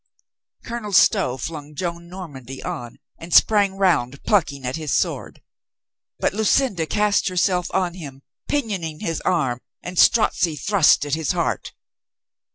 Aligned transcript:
Colonel 0.65 0.93
Stow 0.93 1.37
flung 1.37 1.75
Joan 1.75 2.07
Normandy 2.09 2.63
on 2.63 2.97
and 3.19 3.31
sprang 3.31 3.75
round, 3.75 4.23
plucking 4.23 4.65
at 4.65 4.75
his 4.75 4.91
sword. 4.97 5.43
But 6.17 6.33
Lucinda 6.33 6.87
cast 6.87 7.27
herself 7.27 7.67
on 7.71 7.93
him, 7.93 8.23
pinioning 8.47 9.01
his 9.01 9.21
arm 9.21 9.59
and 9.83 9.99
Strozzi 9.99 10.55
thrust 10.55 11.05
at 11.05 11.13
his 11.13 11.33
heart. 11.33 11.73